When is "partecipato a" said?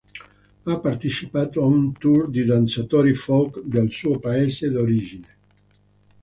0.79-1.67